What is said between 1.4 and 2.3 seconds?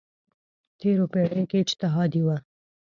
کې اجتهادي